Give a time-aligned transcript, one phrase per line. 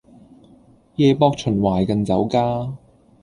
[0.95, 2.73] 夜泊秦淮近酒家